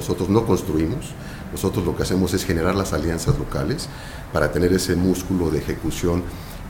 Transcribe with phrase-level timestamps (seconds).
[0.00, 1.12] nosotros no construimos,
[1.52, 3.86] nosotros lo que hacemos es generar las alianzas locales
[4.32, 6.22] para tener ese músculo de ejecución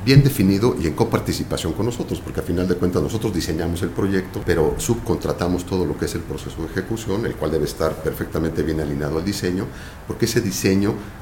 [0.04, 3.90] bien definido y en coparticipación con nosotros, porque a final de cuentas nosotros diseñamos el
[3.90, 7.94] proyecto, pero subcontratamos todo lo que es el proceso de ejecución, el cual debe estar
[8.02, 9.66] perfectamente bien alineado al diseño,
[10.08, 10.94] porque ese diseño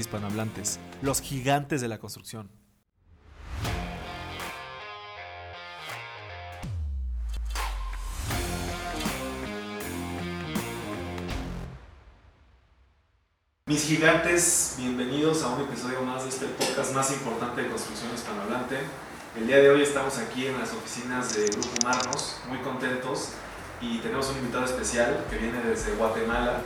[0.00, 2.50] hispanohablantes, los gigantes de la construcción.
[13.66, 18.78] Mis gigantes, bienvenidos a un episodio más de este podcast más importante de construcción hispanohablante.
[19.36, 23.28] El día de hoy estamos aquí en las oficinas de Grupo Marnos, muy contentos
[23.80, 26.62] y tenemos un invitado especial que viene desde Guatemala.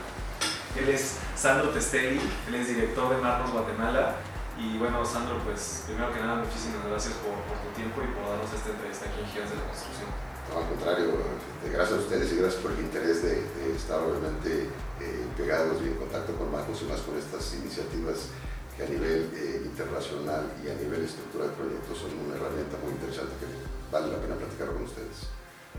[0.76, 4.16] Él es Sandro Testelli, él es director de Marnos Guatemala.
[4.58, 8.50] Y bueno, Sandro, pues primero que nada, muchísimas gracias por, tu tiempo y por darnos
[8.50, 10.10] esta entrevista aquí en Gigantes de la Construcción.
[10.50, 13.42] No, al contrario, este, gracias a ustedes y gracias por el interés de,
[13.74, 18.30] estar obviamente eh, pegados y en contacto con Marcos y más con estas iniciativas
[18.76, 22.92] que a nivel eh, internacional y a nivel estructura de proyectos son una herramienta muy
[22.92, 23.46] interesante que
[23.90, 25.30] vale la pena platicar con ustedes.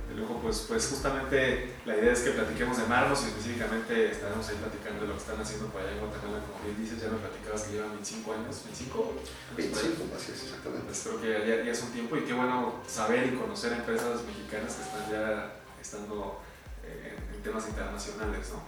[0.10, 4.48] De luego, pues, pues justamente la idea es que platiquemos de Marnos y específicamente estaremos
[4.48, 7.10] ahí platicando de lo que están haciendo por allá en Guatemala, como bien dices, ya
[7.10, 9.14] nos platicabas que llevan 25 años, 25
[9.58, 10.86] 25, así es, exactamente.
[10.86, 14.22] Pues creo que ya, ya, es un tiempo y qué bueno saber y conocer empresas
[14.24, 16.40] mexicanas que están ya estando
[16.86, 18.62] eh, en, temas internacionales, ¿no?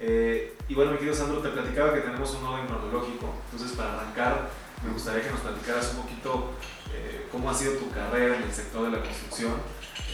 [0.00, 3.94] Eh, y bueno, mi querido Sandro, te platicaba que tenemos un orden cronológico, entonces para
[3.94, 4.50] arrancar
[4.84, 6.50] me gustaría que nos platicaras un poquito
[6.92, 9.54] eh, cómo ha sido tu carrera en el sector de la construcción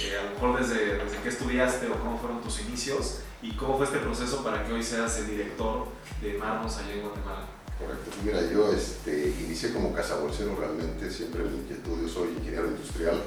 [0.05, 3.77] eh, a lo mejor desde, desde qué estudiaste o cómo fueron tus inicios y cómo
[3.77, 5.87] fue este proceso para que hoy seas el director
[6.21, 7.47] de Marmos allá en Guatemala.
[7.79, 12.69] Correcto, pues mira, yo este, inicié como cazabolsero realmente, siempre mi inquietud, yo soy ingeniero
[12.69, 13.23] industrial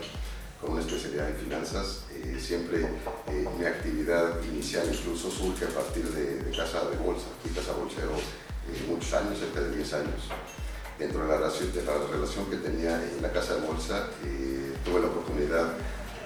[0.62, 2.82] con una especialidad en finanzas, eh, siempre
[3.28, 8.12] eh, mi actividad inicial incluso surge a partir de, casa de bolsa, fui cazabolsero
[8.90, 10.22] muchos años, cerca de 10 años.
[10.98, 14.08] Dentro de la relación, de la relación que tenía en la casa de bolsa,
[14.86, 15.74] tuve la oportunidad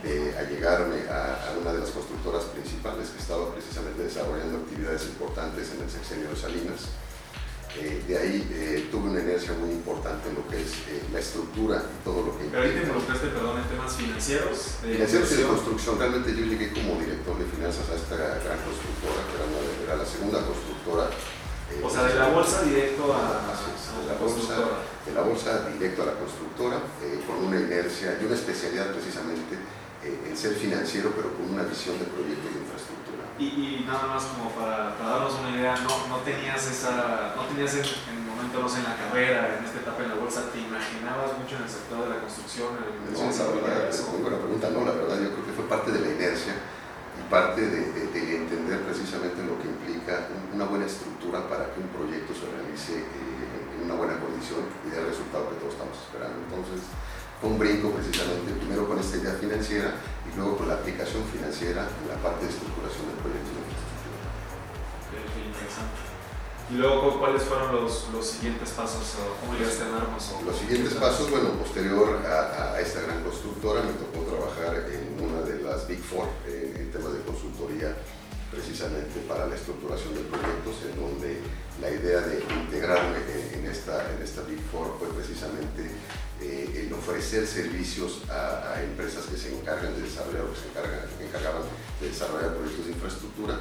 [0.04, 5.84] de allegarme a, una de las constructoras principales que estaba precisamente desarrollando actividades importantes en
[5.84, 6.88] el sexenio de Salinas.
[7.78, 11.20] Eh, de ahí eh, tuve una inercia muy importante en lo que es eh, la
[11.20, 14.82] estructura y todo lo que Pero ahí te involucraste, perdón, en temas financieros.
[14.82, 16.00] financieros y de construcción.
[16.00, 20.42] Realmente yo llegué como director de finanzas a esta gran constructora, que era, la segunda
[20.42, 21.14] constructora.
[21.14, 24.56] o sea, de la bolsa directo a, la, bolsa,
[25.06, 26.82] de la bolsa directo a la constructora,
[27.28, 32.06] con una inercia y una especialidad precisamente en ser financiero, pero con una visión de
[32.06, 33.24] proyectos de infraestructura.
[33.40, 37.84] Y, nada más como para, darnos una idea, no, no tenías esa, no tenías en,
[37.84, 41.64] en momentos en la carrera, en esta etapa en la bolsa, ¿te imaginabas mucho en
[41.64, 42.80] el sector de la construcción?
[42.80, 45.56] En el no, la verdad, es muy buena pregunta, no, la verdad yo creo que
[45.56, 46.56] fue parte de la inercia
[47.20, 51.92] y parte de, de, entender precisamente lo que implica una buena estructura para que un
[51.92, 55.96] proyecto se realice eh, en una buena condición y dé el resultado que todos estamos
[56.00, 56.40] esperando.
[56.48, 56.88] Entonces,
[57.40, 59.96] fue un brinco precisamente, primero con esta idea financiera
[60.28, 64.20] y luego con la aplicación financiera en la parte de estructuración del proyecto de infraestructura.
[65.10, 66.00] Qué interesante.
[66.70, 69.16] ¿Y luego cuáles fueron los, los siguientes pasos?
[69.42, 70.36] ¿Cómo llegaste a Marmos?
[70.46, 75.42] Los siguientes pasos, bueno, posterior a, a, esta gran constructora, me tocó trabajar en una
[75.42, 77.96] de las Big Four en, en temas de consultoría
[78.52, 81.42] precisamente para la estructuración de proyectos, en donde
[81.82, 83.18] la idea de integrarme
[83.54, 85.90] en esta, en esta Big Four fue precisamente
[86.42, 91.00] eh, el ofrecer servicios a, empresas que se encargan de desarrollar o que se encargan,
[91.20, 91.64] encargaban
[92.00, 93.60] de desarrollar proyectos de infraestructura,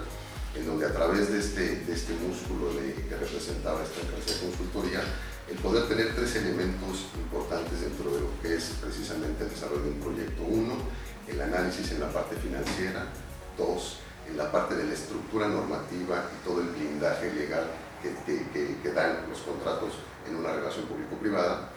[0.54, 5.02] en donde a través de este, de este músculo que representaba esta empresa de consultoría,
[5.50, 9.90] el poder tener tres elementos importantes dentro de lo que es precisamente el desarrollo de
[9.90, 10.42] un proyecto.
[10.44, 10.74] Uno,
[11.26, 13.06] el análisis en la parte financiera.
[13.56, 13.98] Dos,
[14.28, 17.64] en la parte de la estructura normativa y todo el blindaje legal
[18.02, 19.94] que, que, que dan los contratos
[20.28, 21.67] en una relación público-privada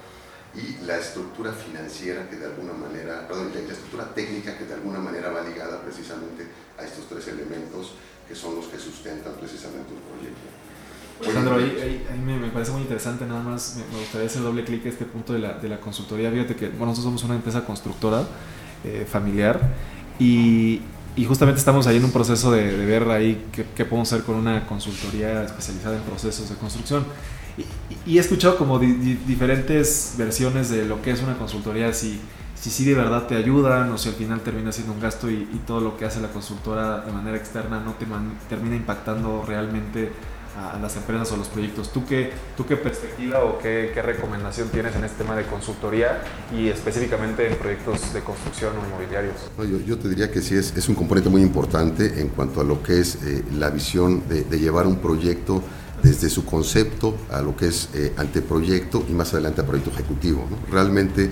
[0.53, 4.99] y la estructura financiera que de alguna manera, perdón, la estructura técnica que de alguna
[4.99, 6.45] manera va ligada precisamente
[6.77, 7.93] a estos tres elementos
[8.27, 10.41] que son los que sustentan precisamente un proyecto.
[11.19, 14.89] Pues Sandro, ahí, me, parece muy interesante, nada más me, gustaría hacer doble clic a
[14.89, 16.31] este punto de la, de la consultoría.
[16.31, 18.25] Fíjate que bueno, nosotros somos una empresa constructora
[18.83, 19.59] eh, familiar
[20.19, 20.81] y
[21.15, 24.65] y justamente estamos ahí en un proceso de, ver ahí qué, podemos hacer con una
[24.65, 27.05] consultoría especializada en procesos de construcción.
[28.05, 32.19] Y, he escuchado como diferentes versiones de lo que es una consultoría, si,
[32.55, 35.45] si sí de verdad te ayudan o si al final termina siendo un gasto y,
[35.65, 38.05] todo lo que hace la consultora de manera externa no te
[38.49, 40.11] termina impactando realmente
[40.57, 41.91] a, las empresas o los proyectos.
[41.91, 46.21] ¿Tú qué, tú qué perspectiva o qué, qué, recomendación tienes en este tema de consultoría
[46.55, 49.35] y específicamente en proyectos de construcción o inmobiliarios?
[49.57, 52.63] yo, yo, te diría que sí es, es, un componente muy importante en cuanto a
[52.63, 55.63] lo que es eh, la visión de, de, llevar un proyecto
[56.01, 60.45] desde su concepto a lo que es eh, anteproyecto y más adelante a proyecto ejecutivo.
[60.69, 61.29] Realmente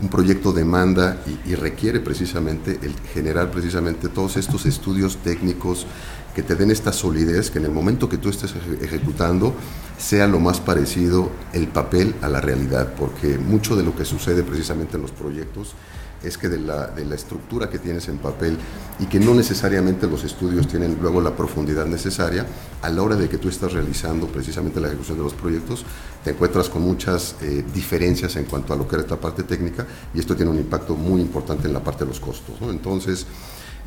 [0.00, 5.86] un proyecto demanda y, y, requiere precisamente el generar precisamente todos estos estudios técnicos
[6.34, 9.54] que te den esta solidez, que en el momento que tú estés ejecutando
[9.96, 14.42] sea lo más parecido el papel a la realidad, porque mucho de lo que sucede
[14.42, 15.74] precisamente en los proyectos
[16.22, 18.56] es que de la, de la, estructura que tienes en papel
[18.98, 22.46] y que no necesariamente los estudios tienen luego la profundidad necesaria,
[22.82, 25.84] a la hora de que tú estás realizando precisamente la ejecución de los proyectos,
[26.24, 29.86] te encuentras con muchas eh, diferencias en cuanto a lo que era esta parte técnica
[30.14, 32.56] y esto tiene un impacto muy importante en la parte de los costos.
[32.62, 33.26] Entonces,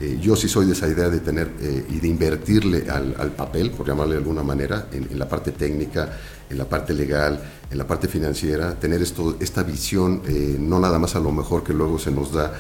[0.02, 3.72] eh, yo sí soy de esa idea de tener eh, y de invertirle al, papel,
[3.72, 6.18] por llamarle de alguna manera, en, la parte técnica,
[6.50, 11.00] en la parte legal, en la parte financiera, tener esto, esta visión, eh, no nada
[11.00, 12.54] más a lo mejor que luego se nos da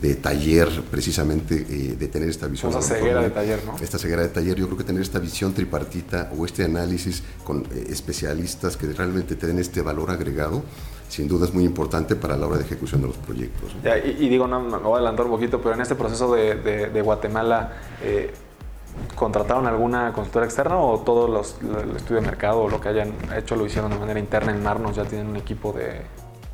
[0.00, 2.72] de taller, precisamente de tener esta visión.
[2.72, 3.76] Esta ceguera de taller, ¿no?
[3.76, 7.66] Esta ceguera de taller, yo creo que tener esta visión tripartita o este análisis con
[7.88, 10.64] especialistas que realmente te den este valor agregado
[11.08, 13.74] sin duda es muy importante para la hora de ejecución de los proyectos.
[14.04, 17.72] y, digo, no, me voy a adelantar un poquito, pero en este proceso de, Guatemala,
[18.02, 18.32] eh,
[19.14, 23.12] ¿contrataron alguna consultora externa o todo los, el estudio de mercado o lo que hayan
[23.36, 24.96] hecho lo hicieron de manera interna en Marnos?
[24.96, 26.02] ¿Ya tienen un equipo de...?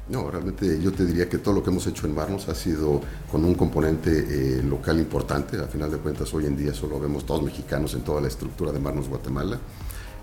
[0.09, 3.01] No, realmente yo te diría que todo lo que hemos hecho en Marnos ha sido
[3.31, 5.59] con un componente eh, local importante.
[5.59, 8.73] A final de cuentas, hoy en día solo vemos todos mexicanos en toda la estructura
[8.73, 9.59] de Marnos Guatemala.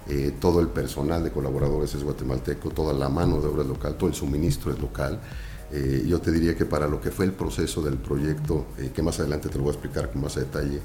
[0.10, 3.96] Eh, todo el personal de colaboradores es guatemalteco, toda la mano de obra es local,
[3.96, 5.20] todo el suministro es local.
[5.72, 9.04] Eh, yo te diría que para lo que fue el proceso del proyecto, eh, que
[9.04, 10.80] más adelante te lo voy a explicar con más detalle,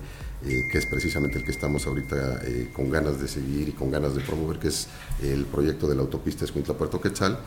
[0.44, 2.43] que es precisamente el que estamos ahorita
[2.76, 4.88] con ganas de seguir y con ganas de promover, que es
[5.23, 7.38] el proyecto de la autopista Escuintla-Puerto Quetzal,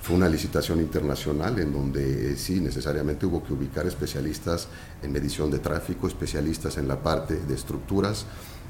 [0.00, 4.68] fue una licitación internacional en donde sí, necesariamente hubo que ubicar especialistas
[5.02, 8.26] en medición de tráfico, especialistas en la parte de estructuras,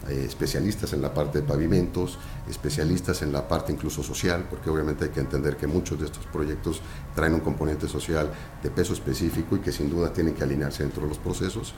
[0.09, 5.05] eh, especialistas en la parte de pavimentos, especialistas en la parte incluso social, porque obviamente
[5.05, 6.81] hay que entender que muchos de estos proyectos
[7.15, 8.31] traen un componente social
[8.63, 11.75] de peso específico y que sin duda tienen que alinearse dentro de los procesos.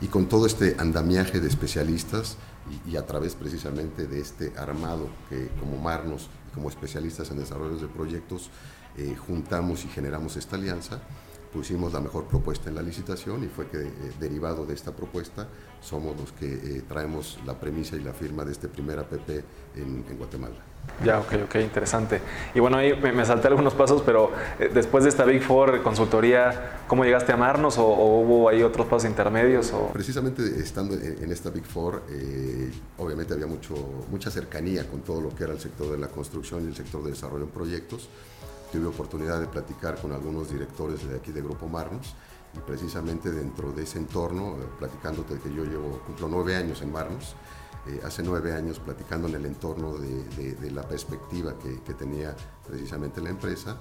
[0.00, 2.36] Y con todo este andamiaje de especialistas
[2.86, 7.88] y, a través precisamente de este armado que como Marnos, como especialistas en desarrollos de
[7.88, 8.50] proyectos,
[8.96, 11.00] eh, juntamos y generamos esta alianza,
[11.54, 15.46] pusimos la mejor propuesta en la licitación y fue que eh, derivado de esta propuesta
[15.80, 19.30] somos los que eh, traemos la premisa y la firma de este primer APP
[19.76, 20.56] en, Guatemala.
[21.04, 22.20] Ya, ok, ok, interesante.
[22.54, 26.80] Y bueno, ahí me, salté algunos pasos, pero eh, después de esta Big Four consultoría,
[26.88, 29.72] ¿cómo llegaste a amarnos o, hubo ahí otros pasos intermedios?
[29.72, 29.90] O?
[29.92, 32.02] Precisamente estando en, esta Big Four,
[32.98, 33.74] obviamente había mucho,
[34.10, 37.02] mucha cercanía con todo lo que era el sector de la construcción y el sector
[37.04, 38.08] de desarrollo en proyectos
[38.74, 42.12] tuve oportunidad de platicar con algunos directores de aquí de Grupo Marnos
[42.56, 46.90] y precisamente dentro de ese entorno, eh, platicándote que yo llevo, cumplo nueve años en
[46.90, 47.36] Marnos,
[47.86, 52.34] eh, hace nueve años platicando en el entorno de, la perspectiva que, tenía
[52.66, 53.76] precisamente la empresa,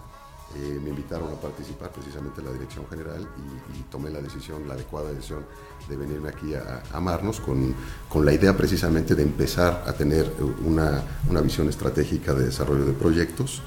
[0.56, 3.27] eh, me invitaron a participar precisamente en la dirección general
[3.75, 5.44] y, tomé la decisión, la adecuada decisión
[5.89, 7.74] de venirme aquí a, a Marnos con,
[8.08, 10.32] con, la idea precisamente de empezar a tener
[10.63, 13.63] una, una visión estratégica de desarrollo de proyectos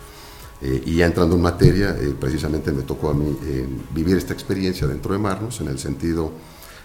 [0.63, 4.33] eh, y ya entrando en materia, eh, precisamente me tocó a mí eh, vivir esta
[4.33, 6.33] experiencia dentro de Marnos, en el sentido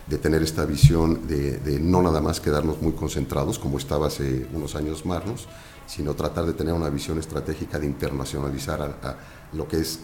[0.08, 4.76] de tener esta visión de, no nada más quedarnos muy concentrados, como estaba hace unos
[4.76, 5.48] años Marnos,
[5.88, 9.16] sino tratar de tener una visión estratégica de internacionalizar a
[9.54, 10.00] lo que es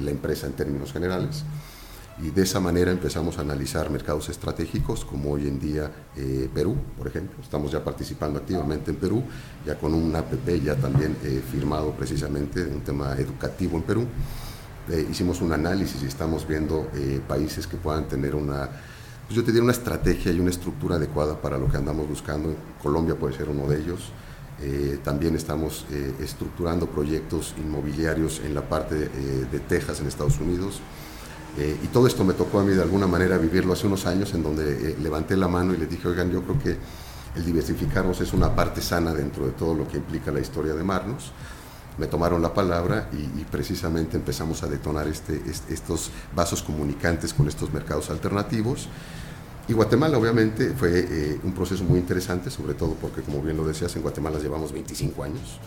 [0.00, 1.44] la empresa en términos generales
[2.22, 6.76] y de esa manera empezamos a analizar mercados estratégicos como hoy en día eh, Perú,
[6.98, 7.42] por ejemplo.
[7.42, 9.22] Estamos ya participando activamente en Perú,
[9.64, 14.06] ya con un APP ya también eh, firmado precisamente, un tema educativo en Perú.
[14.90, 16.88] Eh, hicimos un análisis y estamos viendo
[17.26, 18.68] países que puedan tener una,
[19.26, 22.54] pues yo te diría una estrategia y una estructura adecuada para lo que andamos buscando.
[22.82, 24.12] Colombia puede ser uno de ellos.
[25.02, 25.86] también estamos
[26.20, 28.94] estructurando proyectos inmobiliarios en la parte
[29.52, 30.82] de Texas, en Estados Unidos.
[31.58, 34.32] Eh, y todo esto me tocó a mí de alguna manera vivirlo hace unos años
[34.34, 36.76] en donde eh, levanté la mano y les dije, oigan, yo creo que
[37.36, 40.82] el diversificarnos es una parte sana dentro de todo lo que implica la historia de
[40.82, 41.32] Marnos.
[41.98, 47.72] Me tomaron la palabra y, precisamente empezamos a detonar este, estos vasos comunicantes con estos
[47.72, 48.88] mercados alternativos.
[49.68, 53.66] Y Guatemala obviamente fue eh, un proceso muy interesante, sobre todo porque como bien lo
[53.66, 55.60] decías, en Guatemala llevamos 25 años.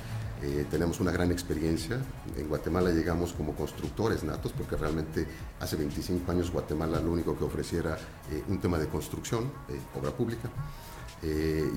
[0.43, 2.01] Eh, tenemos una gran experiencia.
[2.35, 5.25] En Guatemala llegamos como constructores natos, porque realmente
[5.61, 7.97] hace 25 años Guatemala lo único que ofreciera
[8.29, 9.49] eh, un tema de construcción,
[9.95, 10.49] obra pública.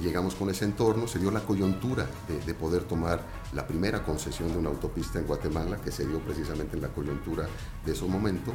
[0.03, 3.21] llegamos con ese entorno, se dio la coyuntura de, de, poder tomar
[3.53, 7.47] la primera concesión de una autopista en Guatemala, que se dio precisamente en la coyuntura
[7.85, 8.53] de ese momento.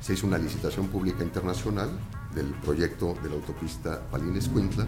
[0.00, 1.90] Se hizo una licitación pública internacional
[2.32, 4.86] del proyecto de la autopista Palines-Cuintla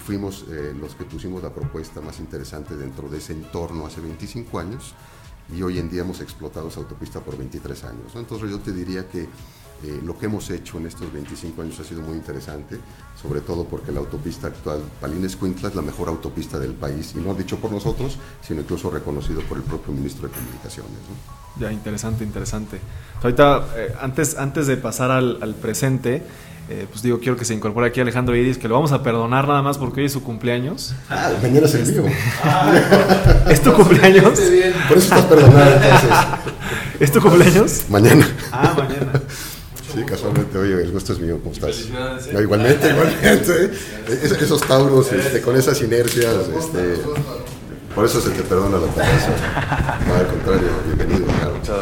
[0.00, 4.58] fuimos eh, los que pusimos la propuesta más interesante dentro de ese entorno hace 25
[4.58, 4.94] años
[5.54, 8.12] y hoy en día hemos explotado esa autopista por 23 años.
[8.14, 9.28] Entonces yo te diría que
[9.82, 12.78] eh, lo que hemos hecho en estos 25 años ha sido muy interesante,
[13.20, 17.18] sobre todo porque la autopista actual Palines Cuintla es la mejor autopista del país, y
[17.18, 20.92] no dicho por nosotros, sino incluso reconocido por el propio ministro de Comunicaciones.
[21.58, 22.78] Ya, interesante, interesante.
[23.22, 26.22] Ahorita, eh, antes, antes de pasar al, presente,
[26.70, 29.48] eh, pues digo, quiero que se incorpore aquí Alejandro Iris, que lo vamos a perdonar
[29.48, 30.94] nada más porque hoy es su cumpleaños.
[31.08, 32.04] Ah, mañana es el mío.
[33.50, 34.38] ¿Es tu cumpleaños?
[34.88, 36.10] Por eso estás perdonado entonces.
[37.00, 37.86] ¿Es tu cumpleaños?
[37.88, 38.28] Mañana.
[38.52, 39.12] Ah, mañana.
[39.92, 41.88] Sí, casualmente, oye, el gusto es mío, ¿cómo estás?
[42.32, 43.72] No, igualmente, igualmente.
[44.40, 46.94] esos tauros, este, con esas inercias, este,
[47.94, 49.98] por eso se te perdona la paciencia.
[50.06, 51.26] No, al contrario, bienvenido.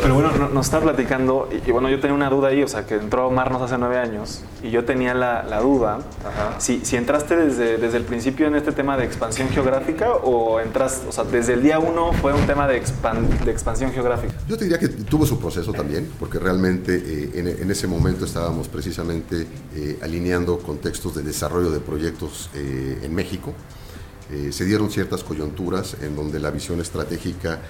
[0.02, 2.94] Pero bueno, nos está platicando, y, bueno, yo tenía una duda ahí, o sea, que
[2.94, 5.98] entró Marnos hace nueve años, y yo tenía la, la duda,
[6.58, 11.02] si, si, entraste desde, desde el principio en este tema de expansión geográfica, o entras,
[11.08, 12.82] o sea, desde el día uno fue un tema de,
[13.44, 14.34] de expansión geográfica.
[14.48, 18.24] Yo te diría que tuvo su proceso también, porque realmente eh, en, en, ese momento
[18.24, 23.54] estábamos precisamente eh, alineando contextos de desarrollo de proyectos eh, en México.
[24.30, 27.60] Eh, se dieron ciertas coyunturas en donde la visión estratégica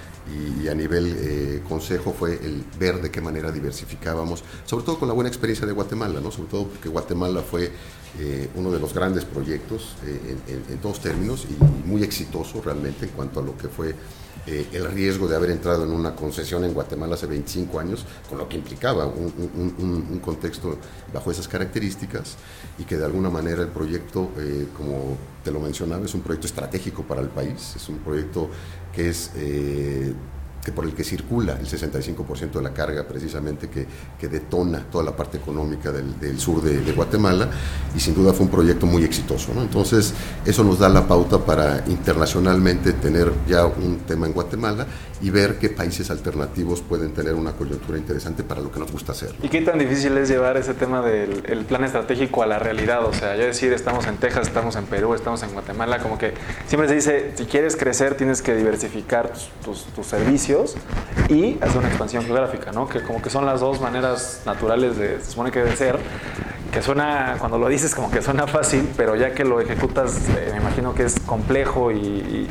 [0.60, 5.06] y, a nivel eh, consejo fue el ver de qué manera diversificábamos, sobre todo con
[5.06, 6.32] la buena experiencia de Guatemala, ¿no?
[6.32, 7.70] sobre todo porque Guatemala fue
[8.18, 13.40] eh, uno de los grandes proyectos en, todos términos y, muy exitoso realmente en cuanto
[13.40, 13.94] a lo que fue
[14.73, 18.49] el riesgo de haber entrado en una concesión en Guatemala hace 25 años, con lo
[18.49, 20.78] que implicaba un, contexto
[21.12, 22.37] bajo esas características
[22.78, 24.31] y que de alguna manera el proyecto,
[24.76, 28.49] como te lo mencionaba, es un proyecto estratégico para el país, es un proyecto
[28.93, 29.31] que es...
[29.37, 30.12] Eh,
[30.72, 33.86] por el que circula el 65% de la carga precisamente que,
[34.18, 37.48] que, detona toda la parte económica del, del sur de, Guatemala
[37.94, 39.52] y sin duda fue un proyecto muy exitoso.
[39.54, 39.62] ¿no?
[39.62, 40.12] Entonces
[40.44, 44.86] eso nos da la pauta para internacionalmente tener ya un tema en Guatemala
[45.20, 49.12] y ver qué países alternativos pueden tener una coyuntura interesante para lo que nos gusta
[49.12, 49.34] hacer.
[49.42, 53.04] ¿Y qué tan difícil es llevar ese tema del el plan estratégico a la realidad?
[53.04, 56.34] O sea, ya decir, estamos en Texas, estamos en Perú, estamos en Guatemala, como que
[56.66, 59.32] siempre se dice, si quieres crecer tienes que diversificar
[59.64, 60.48] tus, tus servicios
[61.28, 62.88] y hacer una expansión geográfica, ¿no?
[62.88, 65.99] Que como que son las dos maneras naturales de, se supone que debe ser,
[66.73, 70.50] que suena, cuando lo dices como que suena fácil, pero ya que lo ejecutas, eh,
[70.52, 72.47] me imagino que es complejo y,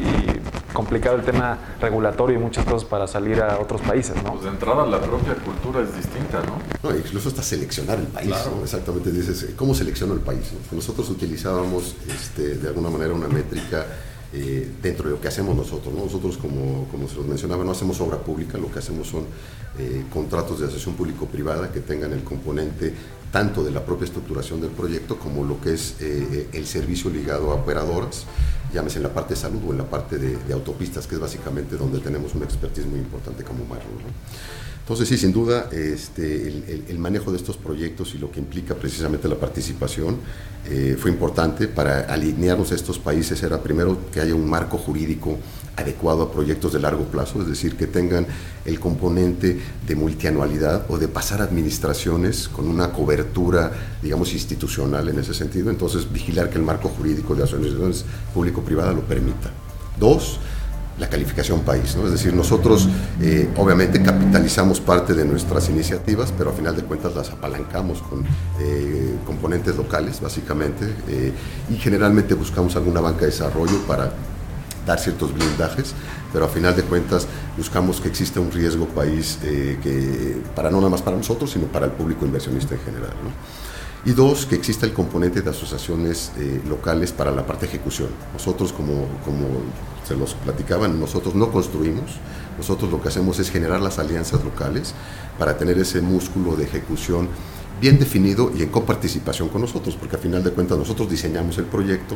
[0.74, 4.34] complicado el tema regulatorio y muchas cosas para salir a otros países, ¿no?
[4.34, 6.60] Pues de entrada la propia cultura es distinta, ¿no?
[6.88, 8.62] No, incluso hasta seleccionar el país, ¿no?
[8.62, 10.51] Exactamente, dices, ¿cómo selecciono el país?
[10.72, 13.88] Nosotros utilizábamos este, de alguna manera una métrica
[14.34, 15.93] eh, dentro de lo que hacemos nosotros.
[15.93, 19.25] Nosotros, como, se los mencionaba, no hacemos obra pública, lo que hacemos son
[19.79, 22.93] eh, contratos de asociación público-privada que tengan el componente
[23.31, 27.51] tanto de la propia estructuración del proyecto como lo que es eh, el servicio ligado
[27.51, 28.25] a operadoras,
[28.74, 31.75] llámese en la parte de salud o en la parte de, autopistas, que es básicamente
[31.77, 34.13] donde tenemos una expertise muy importante como Marlon.
[34.79, 36.47] Entonces, sí, sin duda, este,
[36.88, 40.17] el, manejo de estos proyectos y lo que implica precisamente la participación
[40.65, 43.43] eh, fue importante para alinearnos a estos países.
[43.43, 45.38] Era primero que haya un marco jurídico
[45.77, 48.25] adecuado a proyectos de largo plazo, es decir, que tengan
[48.65, 55.34] el componente de multianualidad o de pasar administraciones con una cobertura, digamos, institucional en ese
[55.34, 55.69] sentido.
[55.69, 58.03] Entonces, vigilar que el marco jurídico de asociaciones
[58.34, 59.51] público-privada lo permita.
[60.00, 60.39] Dos,
[61.00, 61.96] la calificación país.
[61.96, 62.89] Es decir, nosotros
[63.22, 68.25] eh, obviamente capitalizamos parte de nuestras iniciativas, pero a final de cuentas las apalancamos con
[68.60, 71.31] eh, componentes locales, básicamente, eh,
[71.69, 74.12] y generalmente buscamos alguna banca de desarrollo para
[74.88, 75.94] dar ciertos blindajes,
[76.34, 80.89] pero a final de cuentas buscamos que exista un riesgo país que, para no nada
[80.89, 83.12] más para nosotros, sino para el público inversionista en general.
[84.06, 86.32] Y dos, que exista el componente de asociaciones
[86.70, 88.08] locales para la parte de ejecución.
[88.32, 89.48] Nosotros como, como
[90.08, 92.12] se los platicaban, nosotros no construimos,
[92.58, 94.94] nosotros lo que hacemos es generar las alianzas locales
[95.38, 97.27] para tener ese músculo de ejecución
[97.82, 101.65] bien definido y en coparticipación con nosotros, porque a final de cuentas nosotros diseñamos el
[101.65, 102.15] proyecto,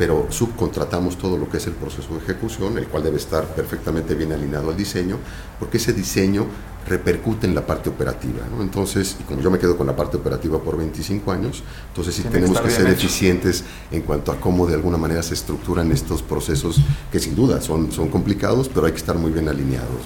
[0.00, 4.14] pero subcontratamos todo lo que es el proceso de ejecución, el cual debe estar perfectamente
[4.14, 5.18] bien alineado al diseño,
[5.58, 6.46] porque ese diseño
[6.88, 8.38] repercute en la parte operativa.
[8.62, 12.22] Entonces, y como yo me quedo con la parte operativa por 25 años, entonces sí
[12.22, 16.80] tenemos que, ser eficientes en cuanto a cómo de alguna manera se estructuran estos procesos
[17.12, 20.00] que sin duda son, son complicados, pero hay que estar muy bien alineados.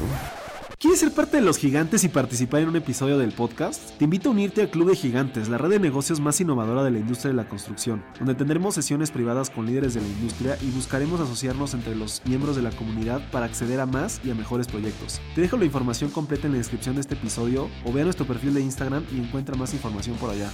[0.79, 3.97] ¿Quieres ser parte de los gigantes y participar en un episodio del podcast?
[3.97, 6.91] Te invito a unirte al Club de Gigantes, la red de negocios más innovadora de
[6.91, 10.71] la industria de la construcción, donde tendremos sesiones privadas con líderes de la industria y
[10.71, 14.67] buscaremos asociarnos entre los miembros de la comunidad para acceder a más y a mejores
[14.67, 15.21] proyectos.
[15.35, 18.27] Te dejo la información completa en la descripción de este episodio o ve a nuestro
[18.27, 20.51] perfil de Instagram y encuentra más información por allá.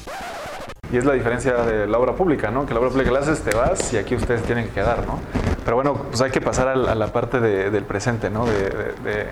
[0.92, 2.66] Y es la diferencia de la obra pública, ¿no?
[2.66, 5.18] Que la obra pública la haces, te vas y aquí ustedes tienen que quedar, ¿no?
[5.64, 8.44] Pero bueno, pues hay que pasar a la, parte del presente, ¿no?
[8.46, 9.28] de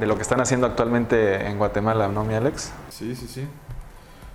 [0.00, 2.70] lo que están haciendo actualmente en Guatemala, ¿no, mi Alex?
[2.90, 3.42] Sí, sí, sí.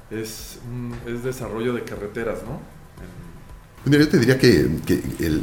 [0.10, 0.60] Es,
[1.06, 2.60] es desarrollo de carreteras, ¿no?
[3.86, 4.70] Mira, yo te diría que,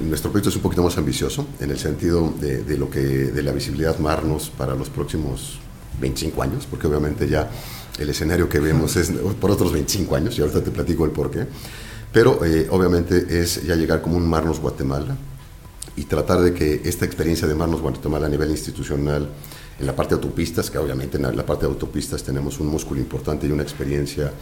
[0.04, 3.52] nuestro proyecto es un poquito más ambicioso en el sentido de, lo que, de la
[3.52, 5.58] visibilidad Marnos para los próximos
[6.00, 7.50] 25 años, porque obviamente ya
[7.98, 11.30] el escenario que vemos es por otros 25 años, y ahorita te platico el por
[11.30, 11.46] qué.
[12.12, 15.16] Pero eh, obviamente es ya llegar como un Marnos Guatemala
[15.96, 19.30] y tratar de que esta experiencia de Marnos Guatemala a nivel institucional
[19.78, 23.00] en la parte de autopistas, que obviamente en la parte de autopistas tenemos un músculo
[23.00, 24.32] importante y una experiencia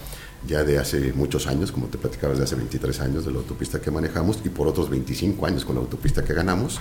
[0.46, 3.80] ya de hace muchos años, como te platicaba, de hace 23 años de la autopista
[3.80, 6.80] que manejamos y por otros 25 años con la autopista que ganamos.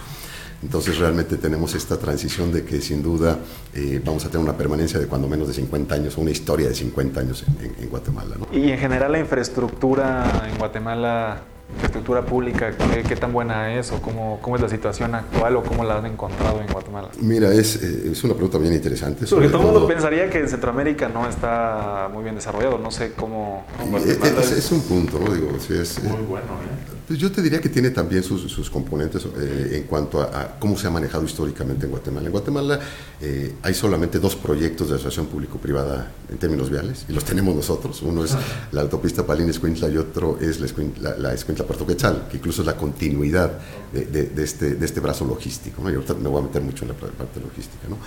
[0.62, 3.38] Entonces realmente tenemos esta transición de que sin duda
[3.74, 6.76] eh, vamos a tener una permanencia de cuando menos de 50 años, una historia de
[6.76, 7.44] 50 años
[7.80, 8.38] en, Guatemala.
[8.52, 12.72] Y en general la infraestructura en Guatemala infraestructura pública,
[13.08, 16.06] ¿qué, tan buena es o cómo, cómo, es la situación actual o cómo la han
[16.06, 17.10] encontrado en Guatemala?
[17.20, 19.26] Mira, es, eh, es una pregunta bien interesante.
[19.28, 23.14] Porque todo el mundo pensaría que en Centroamérica no está muy bien desarrollado, no sé
[23.14, 23.66] cómo...
[24.06, 25.34] es, es, un punto, ¿no?
[25.34, 26.93] Digo, sí, es, muy bueno, ¿eh?
[27.08, 30.78] Pues yo te diría que tiene también sus, sus componentes eh, en cuanto a, cómo
[30.78, 32.28] se ha manejado históricamente en Guatemala.
[32.28, 32.80] En Guatemala
[33.20, 38.02] eh, hay solamente dos proyectos de asociación público-privada en términos viales, y los tenemos nosotros.
[38.04, 38.36] Uno es
[38.72, 43.52] la autopista Palín-Escuintla y otro es la Escuintla-Puerto Quetzal, que incluso es la continuidad
[43.92, 45.84] de, de, este, de este brazo logístico.
[45.84, 45.92] ¿no?
[45.92, 47.88] Y ahorita me voy a meter mucho en la parte logística.
[47.90, 47.98] ¿no?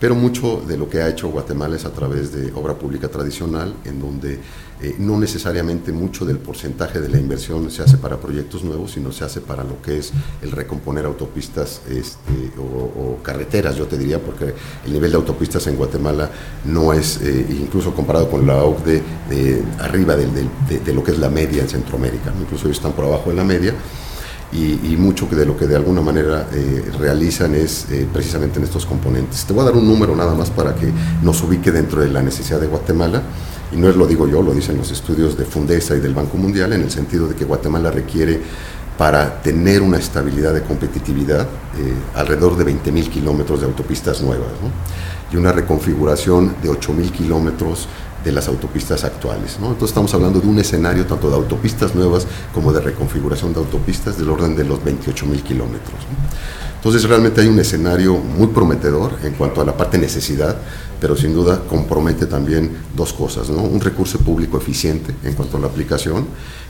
[0.00, 3.74] Pero mucho de lo que ha hecho Guatemala es a través de obra pública tradicional,
[3.84, 4.40] en donde
[4.82, 9.12] eh, no necesariamente mucho del porcentaje de la inversión se hace para proyectos nuevos, sino
[9.12, 14.18] se hace para lo que es el recomponer autopistas este, o, carreteras, yo te diría,
[14.18, 14.52] porque
[14.84, 16.28] el nivel de autopistas en Guatemala
[16.64, 21.62] no es, eh, incluso comparado con la OCDE, arriba de, lo que es la media
[21.62, 23.74] en Centroamérica, incluso ellos están por abajo de la media
[24.52, 28.86] y, mucho de lo que de alguna manera eh, realizan es eh, precisamente en estos
[28.86, 29.44] componentes.
[29.44, 32.22] Te voy a dar un número nada más para que nos ubique dentro de la
[32.22, 33.22] necesidad de Guatemala,
[33.72, 36.36] y no es lo digo yo, lo dicen los estudios de Fundesa y del Banco
[36.36, 38.40] Mundial, en el sentido de que Guatemala requiere
[38.96, 44.48] para tener una estabilidad de competitividad eh, alrededor de 20.000 kilómetros de autopistas nuevas
[45.32, 47.88] y una reconfiguración de 8.000 kilómetros
[48.24, 49.58] de las autopistas actuales.
[49.60, 49.66] ¿no?
[49.66, 54.18] Entonces estamos hablando de un escenario tanto de autopistas nuevas como de reconfiguración de autopistas
[54.18, 56.00] del orden de los 28 mil kilómetros.
[56.76, 60.56] Entonces realmente hay un escenario muy prometedor en cuanto a la parte necesidad,
[61.00, 63.62] pero sin duda compromete también dos cosas, ¿no?
[63.62, 66.26] un recurso público eficiente en cuanto a la aplicación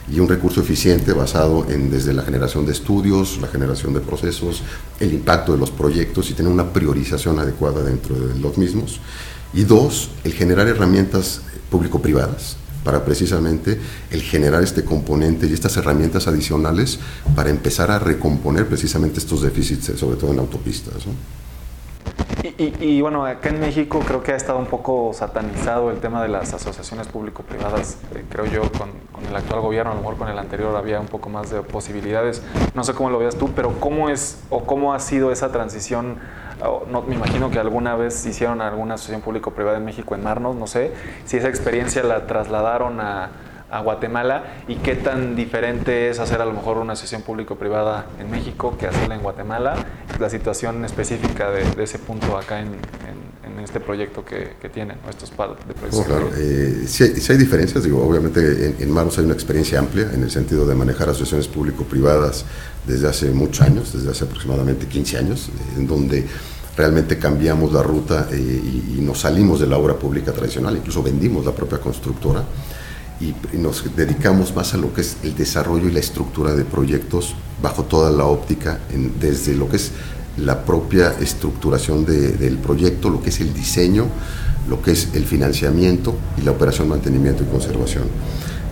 [0.09, 4.62] y un recurso eficiente basado en desde la generación de estudios, la generación de procesos,
[5.01, 9.01] el impacto de los proyectos y tener una priorización adecuada dentro de los mismos
[9.55, 16.29] y dos, el generar herramientas público-privadas para precisamente el generar este componente y estas herramientas
[16.29, 17.01] adicionales
[17.35, 21.07] para empezar a recomponer precisamente estos déficits, sobre todo en autopistas.
[22.59, 26.29] Y, bueno, acá en México creo que ha estado un poco satanizado el tema de
[26.29, 27.97] las asociaciones público-privadas.
[28.14, 31.01] Eh, creo yo con, con, el actual gobierno, a lo mejor con el anterior había
[31.01, 32.43] un poco más de posibilidades.
[32.75, 36.19] No sé cómo lo veas tú, pero ¿cómo es o cómo ha sido esa transición?
[36.90, 40.66] No, me imagino que alguna vez hicieron alguna asociación público-privada en México en Marnos, no
[40.66, 40.92] sé,
[41.24, 43.31] si esa experiencia la trasladaron a
[43.74, 48.31] a Guatemala y qué tan diferente es hacer a lo mejor una asociación público-privada en
[48.31, 49.74] México que hacerla en Guatemala,
[50.20, 52.74] la situación específica de, ese punto acá en,
[53.62, 56.05] este proyecto que, que tienen, estos de proyectos.
[56.05, 60.31] claro, eh, sí, hay, diferencias, digo, obviamente en, Maros hay una experiencia amplia en el
[60.31, 62.44] sentido de manejar asociaciones público-privadas
[62.87, 65.48] desde hace muchos años, desde hace aproximadamente 15 años,
[65.79, 66.27] en donde
[66.77, 71.03] realmente cambiamos la ruta eh, y, y, nos salimos de la obra pública tradicional, incluso
[71.03, 72.45] vendimos la propia constructora
[73.21, 77.35] y, nos dedicamos más a lo que es el desarrollo y la estructura de proyectos
[77.63, 78.81] bajo toda la óptica,
[79.21, 79.93] desde lo que es
[80.37, 84.07] la propia estructuración del proyecto, lo que es el diseño,
[84.69, 88.05] lo que es el financiamiento y la operación, mantenimiento y conservación.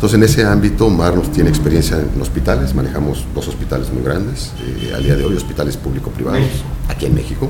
[0.02, 4.92] Entonces, en ese ámbito, Marnos tiene experiencia en hospitales, manejamos dos hospitales muy grandes, eh,
[4.92, 6.42] al día de hoy, hospitales público-privados,
[6.88, 7.48] aquí en México,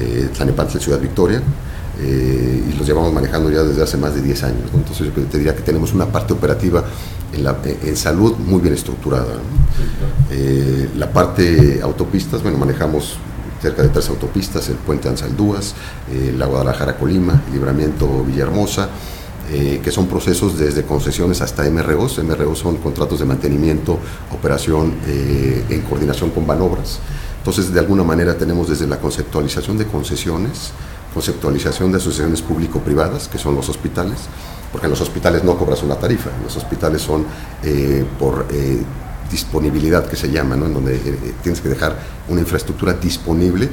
[0.00, 1.42] eh, Tlanepantla, Ciudad Victoria,
[2.00, 4.70] eh, y los llevamos manejando ya desde hace más de 10 años.
[4.72, 6.82] Entonces, yo te diría que tenemos una parte operativa
[7.30, 9.34] en, la, en salud muy bien estructurada.
[10.30, 13.18] Eh, la parte autopistas, bueno, manejamos
[13.60, 15.74] cerca de tres autopistas, el puente Ansaldúas,
[16.10, 18.88] eh, la Guadalajara-Colima, el Libramiento Villahermosa,
[19.50, 22.22] eh, que son procesos desde concesiones hasta MROs.
[22.22, 23.98] MROs son contratos de mantenimiento,
[24.30, 27.00] operación eh, en coordinación con Banobras.
[27.38, 30.70] Entonces, de alguna manera tenemos desde la conceptualización de concesiones,
[31.12, 34.18] conceptualización de asociaciones público-privadas, que son los hospitales,
[34.70, 37.26] porque en los hospitales no cobras una tarifa, en los hospitales son
[37.62, 38.80] eh, por eh,
[39.30, 40.66] disponibilidad que se llama, ¿no?
[40.66, 43.68] en donde eh, tienes que dejar una infraestructura disponible,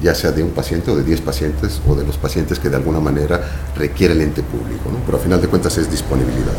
[0.00, 2.76] ya sea de un paciente o de 10 pacientes o de los pacientes que de
[2.76, 3.40] alguna manera
[3.76, 4.98] requiere el ente público, ¿no?
[5.04, 6.54] pero a final de cuentas es disponibilidad.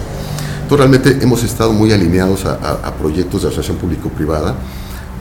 [0.61, 4.55] Entonces realmente hemos estado muy alineados a, a, a proyectos de asociación público-privada,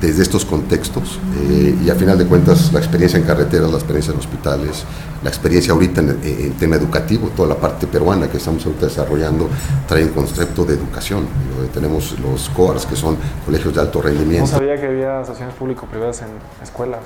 [0.03, 4.13] desde estos contextos eh, y a final de cuentas la experiencia en carreteras, la experiencia
[4.13, 4.85] en hospitales,
[5.23, 9.49] la experiencia ahorita en, en, tema educativo, toda la parte peruana que estamos ahorita desarrollando
[9.87, 11.25] trae un concepto de educación.
[11.73, 14.51] Tenemos los COARS que son colegios de alto rendimiento.
[14.51, 16.29] No sabía que había asociaciones público-privadas en
[16.61, 17.03] escuelas.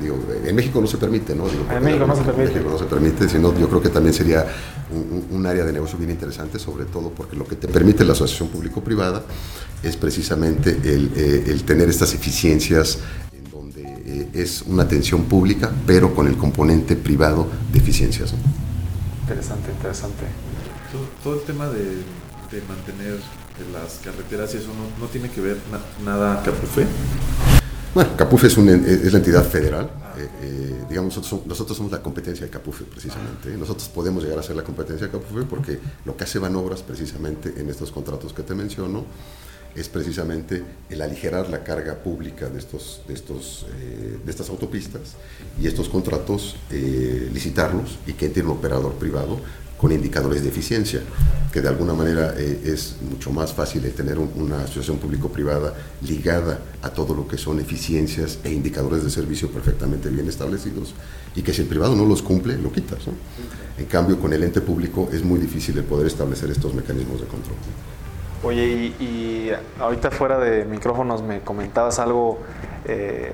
[0.00, 1.48] Digo, en México no se permite, ¿no?
[1.48, 2.42] Digo, en México no se permite.
[2.42, 4.46] En México no se permite, sino yo creo que también sería
[4.90, 8.12] un, un área de negocio bien interesante, sobre todo porque lo que te permite la
[8.12, 9.22] asociación público-privada
[9.82, 12.98] es precisamente el, eh, el, tener estas eficiencias
[13.32, 18.32] en donde eh, es una atención pública, pero con el componente privado de eficiencias.
[18.32, 18.38] ¿no?
[19.22, 20.24] Interesante, interesante.
[20.92, 23.18] Todo, todo el tema de, de, mantener
[23.72, 26.86] las carreteras y eso no, no tiene que ver na, nada Capufe.
[27.96, 29.88] Bueno, Capufe es, la entidad federal.
[30.18, 33.56] Eh, eh, digamos, nosotros, somos la competencia de Capufe, precisamente.
[33.56, 37.54] Nosotros podemos llegar a ser la competencia de Capufe porque lo que hace Banobras, precisamente
[37.56, 39.06] en estos contratos que te menciono,
[39.74, 45.14] es precisamente el aligerar la carga pública de, estos, de, estos, eh, de estas autopistas
[45.58, 49.40] y estos contratos, eh, licitarlos y que entre un operador privado
[49.76, 51.00] con indicadores de eficiencia,
[51.52, 55.74] que de alguna manera eh, es mucho más fácil de tener un, una asociación público-privada
[56.02, 60.94] ligada a todo lo que son eficiencias e indicadores de servicio perfectamente bien establecidos
[61.34, 63.06] y que si el privado no los cumple, lo quitas.
[63.06, 63.12] ¿no?
[63.78, 67.26] En cambio, con el ente público es muy difícil el poder establecer estos mecanismos de
[67.26, 67.56] control.
[68.42, 72.38] Oye, y, y, ahorita fuera de micrófonos me comentabas algo
[72.84, 73.32] eh,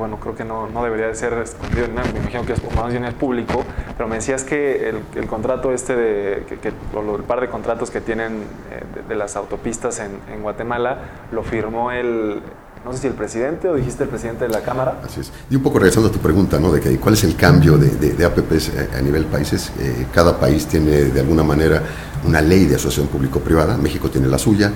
[0.00, 3.12] bueno, creo que no, debería de ser escondido, me imagino que es, más bien es
[3.12, 3.64] público,
[3.96, 8.00] pero me decías que el, contrato este, de, que, o el par de contratos que
[8.00, 8.38] tienen
[8.72, 12.40] eh, de, las autopistas en, Guatemala, lo firmó el,
[12.82, 15.00] no sé si el presidente o dijiste el presidente de la Cámara.
[15.04, 15.30] Así es.
[15.50, 16.72] Y un poco regresando a tu pregunta, ¿no?
[16.72, 19.70] De que, cuál es el cambio de, de, APPs a, a, nivel países.
[19.78, 21.82] Eh, cada país tiene de alguna manera
[22.26, 23.76] una ley de asociación público-privada.
[23.76, 24.72] México tiene la suya,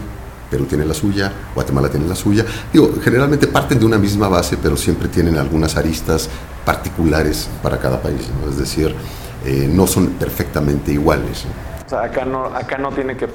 [0.55, 2.45] Perú tiene la suya, Guatemala tiene la suya.
[2.73, 6.29] Digo, generalmente parten de una misma base, pero siempre tienen algunas aristas
[6.65, 8.49] particulares para cada país, ¿no?
[8.49, 8.95] Es decir,
[9.45, 11.45] eh, no son perfectamente iguales.
[11.85, 13.27] O sea, acá no, acá no tiene que,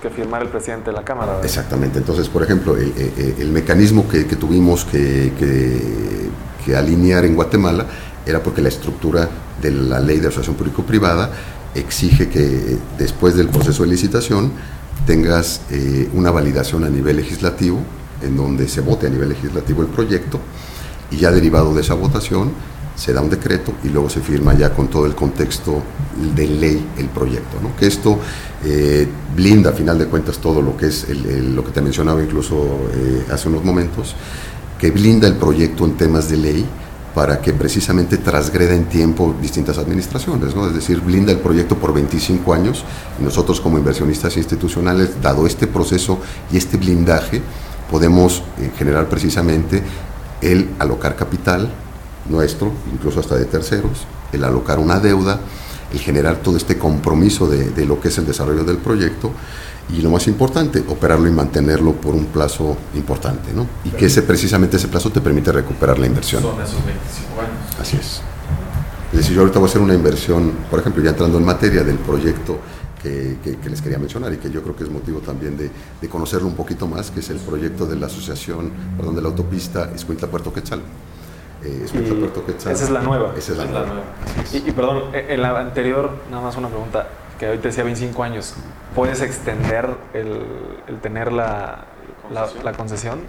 [0.00, 1.32] que, firmar el presidente de la Cámara.
[1.32, 1.44] ¿verdad?
[1.44, 1.98] Exactamente.
[1.98, 7.84] Entonces, por ejemplo, el, el, el mecanismo que, que tuvimos que, que, alinear en Guatemala
[8.24, 9.28] era porque la estructura
[9.60, 11.30] de la ley de asociación público-privada
[11.74, 14.50] exige que después del proceso de licitación
[15.04, 17.80] tengas eh, una validación a nivel legislativo,
[18.22, 20.40] en donde se vote a nivel legislativo el proyecto,
[21.10, 22.52] y ya derivado de esa votación
[22.96, 25.82] se da un decreto y luego se firma ya con todo el contexto
[26.34, 27.58] de ley el proyecto.
[27.62, 27.76] ¿no?
[27.76, 28.18] Que esto
[28.64, 32.22] eh, blinda a final de cuentas todo lo que es el, lo que te mencionaba
[32.22, 32.56] incluso
[32.94, 34.16] eh, hace unos momentos,
[34.78, 36.66] que blinda el proyecto en temas de ley
[37.16, 40.66] para que precisamente transgreda en tiempo distintas administraciones, ¿no?
[40.66, 42.84] es decir, blinda el proyecto por 25 años
[43.18, 46.18] y nosotros como inversionistas institucionales, dado este proceso
[46.52, 47.40] y este blindaje,
[47.90, 49.82] podemos eh, generar precisamente
[50.42, 51.70] el alocar capital
[52.28, 55.40] nuestro, incluso hasta de terceros, el alocar una deuda,
[55.92, 59.32] el generar todo este compromiso de, de, lo que es el desarrollo del proyecto
[59.88, 63.66] y lo más importante, operarlo y mantenerlo por un plazo importante, ¿no?
[63.84, 66.42] Y que ese, precisamente ese plazo te permite recuperar la inversión.
[66.42, 67.80] Son esos 25 años.
[67.80, 68.20] Así es.
[69.12, 71.84] Es decir, yo ahorita voy a hacer una inversión, por ejemplo, ya entrando en materia
[71.84, 72.58] del proyecto
[73.00, 75.70] que, que, que, les quería mencionar y que yo creo que es motivo también de,
[76.00, 79.28] de, conocerlo un poquito más, que es el proyecto de la asociación, perdón, de la
[79.28, 80.80] autopista Escuintla Puerto Quetzal.
[81.66, 82.72] Eh, Puerto Quetzal.
[82.72, 83.34] Esa es la nueva.
[83.36, 83.86] Esa es la, es nueva.
[83.86, 84.08] la nueva.
[84.52, 88.54] Y, y, perdón, en la anterior, nada más una pregunta, que ahorita decía 25 años,
[88.94, 90.40] ¿puedes extender el,
[90.88, 91.86] el tener la,
[92.32, 93.20] la, concesión?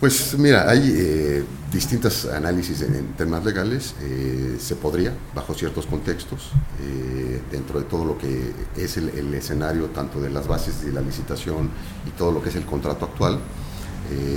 [0.00, 3.94] pues mira, hay eh, distintos análisis en, temas legales.
[4.00, 9.34] Eh, se podría, bajo ciertos contextos, eh, dentro de todo lo que es el, el,
[9.34, 11.70] escenario, tanto de las bases de la licitación
[12.06, 13.38] y todo lo que es el contrato actual,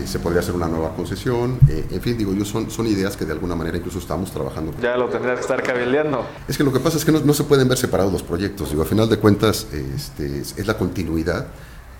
[0.06, 1.60] se podría hacer una nueva concesión.
[1.68, 4.74] en fin, digo yo, son, son ideas que de alguna manera incluso estamos trabajando.
[4.82, 6.26] Ya lo tendría que estar cabildeando.
[6.48, 8.70] Es que lo que pasa es que no, no se pueden ver separados los proyectos.
[8.70, 11.48] Digo, a final de cuentas, este, es la continuidad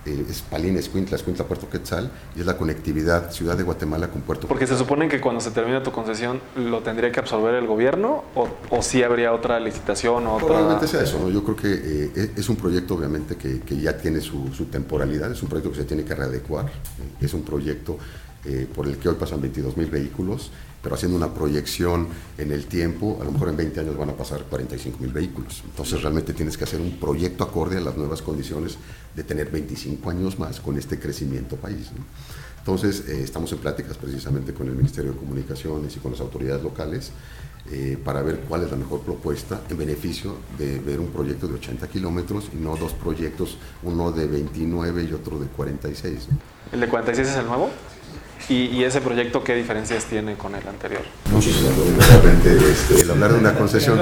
[0.06, 4.22] eh, es Palín, Escuintla, Escuintla, Puerto Quetzal, y es la conectividad Ciudad de Guatemala con
[4.22, 7.66] Puerto Porque se supone que cuando se termina tu concesión lo tendría que absorber el
[7.66, 11.30] gobierno o, o sí habría otra licitación o Probablemente sea eso, ¿no?
[11.30, 15.30] Yo creo que eh, es un proyecto obviamente que, que ya tiene su, su, temporalidad,
[15.30, 16.66] es un proyecto que se tiene que readecuar,
[17.20, 17.98] es un proyecto
[18.44, 20.50] eh, por el que hoy pasan 22 mil vehículos,
[20.82, 24.14] pero haciendo una proyección en el tiempo, a lo mejor en 20 años van a
[24.14, 25.62] pasar 45 mil vehículos.
[25.64, 28.78] Entonces realmente tienes que hacer un proyecto acorde a las nuevas condiciones
[29.14, 31.90] de tener 25 años más con este crecimiento país.
[32.58, 36.62] Entonces eh, estamos en pláticas precisamente con el Ministerio de Comunicaciones y con las autoridades
[36.62, 37.12] locales
[37.70, 41.54] eh, para ver cuál es la mejor propuesta en beneficio de ver un proyecto de
[41.54, 46.26] 80 kilómetros y no dos proyectos, uno de 29 y otro de 46.
[46.72, 47.70] ¿El de 46 es el nuevo?
[48.48, 51.02] ¿Y, ese proyecto qué diferencias tiene con el anterior?
[51.30, 51.72] Muchísimas.
[52.70, 53.98] Este, el hablar de una concesión,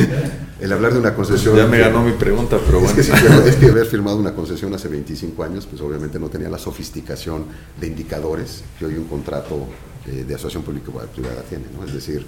[0.60, 1.56] el hablar de una concesión.
[1.56, 2.98] Ya me ganó mi pregunta, pero bueno.
[3.00, 7.46] Es que, haber firmado una concesión hace 25 años, pues obviamente no tenía la sofisticación
[7.80, 9.66] de indicadores que hoy un contrato
[10.06, 11.84] eh, de asociación público-privada tiene, ¿no?
[11.84, 12.26] Es decir,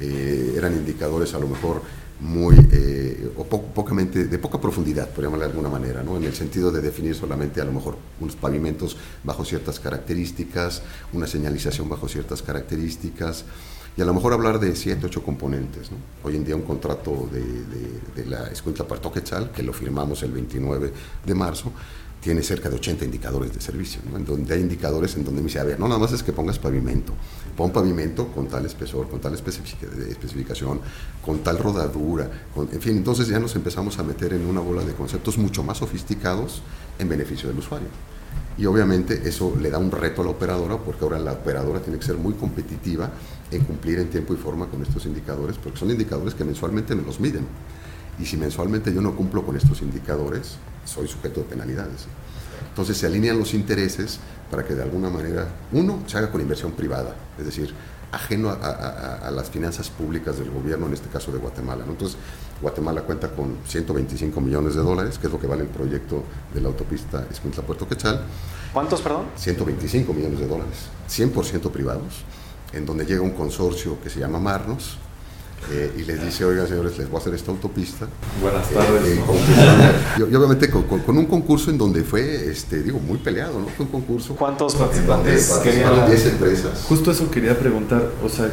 [0.00, 1.82] eh, eran indicadores a lo mejor
[2.20, 6.16] muy, eh, o pocamente, de poca profundidad, por llamarle de alguna manera, ¿no?
[6.16, 11.26] en el sentido de definir solamente a lo mejor unos pavimentos bajo ciertas características, una
[11.26, 13.44] señalización bajo ciertas características,
[13.96, 15.90] y a lo mejor hablar de siete, ocho componentes.
[15.90, 15.96] ¿no?
[16.22, 20.22] Hoy en día un contrato de, de, de la Escuela Puerto Quetzal, que lo firmamos
[20.22, 20.92] el 29
[21.24, 21.72] de marzo,
[22.20, 25.60] tiene cerca de 80 indicadores de servicio, en donde hay indicadores en donde me dice,
[25.60, 27.12] a ver, no nada más es que pongas pavimento,
[27.56, 30.80] pon pavimento con tal espesor, con tal especificación,
[31.24, 34.94] con tal rodadura, en fin, entonces ya nos empezamos a meter en una bola de
[34.94, 36.62] conceptos mucho más sofisticados
[36.98, 37.88] en beneficio del usuario.
[38.58, 41.98] Y obviamente eso le da un reto a la operadora, porque ahora la operadora tiene
[41.98, 43.10] que ser muy competitiva
[43.50, 47.02] en cumplir en tiempo y forma con estos indicadores, porque son indicadores que mensualmente me
[47.02, 47.46] los miden.
[48.18, 52.06] Y si mensualmente yo no cumplo con estos indicadores, soy sujeto de penalidades.
[52.68, 54.18] Entonces se alinean los intereses
[54.50, 57.74] para que de alguna manera, uno, se haga con inversión privada, es decir,
[58.12, 61.84] ajeno a, las finanzas públicas del gobierno, en este caso de Guatemala.
[61.86, 62.16] Entonces,
[62.62, 66.60] Guatemala cuenta con 125 millones de dólares, que es lo que vale el proyecto de
[66.60, 68.22] la autopista Escuintla-Puerto Quetzal.
[68.72, 69.26] ¿Cuántos, perdón?
[69.36, 72.24] 125 millones de dólares, 100% privados,
[72.72, 74.98] en donde llega un consorcio que se llama Marnos,
[75.70, 78.06] eh, y les dice, oigan señores, les voy a hacer esta autopista.
[78.40, 79.04] Buenas tardes.
[79.04, 79.20] Eh,
[80.18, 83.66] y, obviamente con, un concurso en donde fue, este, digo, muy peleado, ¿no?
[83.68, 84.36] Fue un concurso.
[84.36, 86.06] ¿Cuántos participantes querían?
[86.06, 86.84] 10 empresas.
[86.88, 88.48] Justo eso quería preguntar, o sea,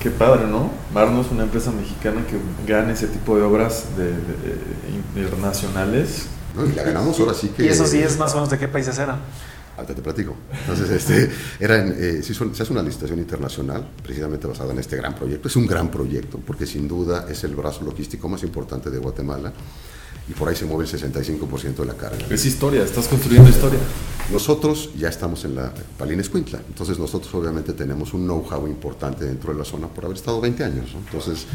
[0.00, 0.70] qué padre, ¿no?
[0.92, 2.36] Marnos, una empresa mexicana que
[2.70, 6.26] gana ese tipo de obras de, internacionales.
[6.56, 7.64] No, y la ganamos ahora sí que...
[7.64, 9.20] ¿Y esos 10 más o menos de qué países eran?
[9.78, 10.34] Ahorita te platico.
[10.50, 15.46] Entonces, este, era eh, se, hace una licitación internacional precisamente basada en este gran proyecto.
[15.46, 19.52] Es un gran proyecto porque sin duda es el brazo logístico más importante de Guatemala
[20.28, 22.26] y por ahí se mueve el 65% de la carga.
[22.28, 23.78] Es historia, estás construyendo historia.
[24.32, 29.52] Nosotros ya estamos en la Palina Escuintla, entonces nosotros obviamente tenemos un know-how importante dentro
[29.52, 30.90] de la zona por haber estado 20 años.
[30.92, 31.46] Entonces,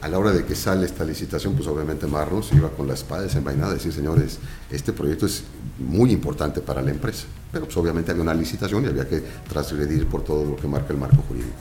[0.00, 3.22] a la hora de que sale esta licitación, pues obviamente Marnos iba con la espada
[3.22, 4.38] desenvainada decir, señores,
[4.70, 5.42] este proyecto es
[5.78, 7.26] muy importante para la empresa.
[7.50, 10.92] Pero pues obviamente había una licitación y había que transgredir por todo lo que marca
[10.92, 11.56] el marco jurídico.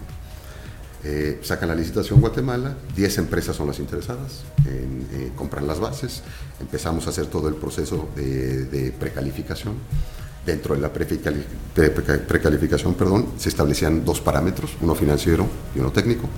[1.04, 6.24] Eh, sacan la licitación Guatemala, 10 empresas son las interesadas en eh, comprar las bases,
[6.60, 9.76] empezamos a hacer todo el proceso de, precalificación.
[10.46, 15.46] Dentro de la precalificación, perdón, se establecían dos parámetros, uno financiero
[15.76, 16.30] y uno técnico.